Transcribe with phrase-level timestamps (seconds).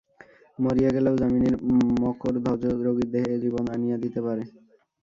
[0.59, 1.55] মরিয়া গেলেও যামিনীর
[2.01, 4.43] মকরধ্বজ রোগীর দেহে জীবন আনিয়া দিতে পারে।